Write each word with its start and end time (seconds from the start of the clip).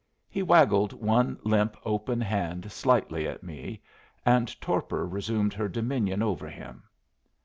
He 0.27 0.41
waggled 0.41 0.93
one 0.93 1.37
limp, 1.43 1.77
open 1.85 2.21
hand 2.21 2.71
slightly 2.71 3.27
at 3.27 3.43
me, 3.43 3.83
and 4.25 4.59
torpor 4.59 5.05
resumed 5.05 5.53
her 5.53 5.67
dominion 5.67 6.23
over 6.23 6.49
him. 6.49 6.85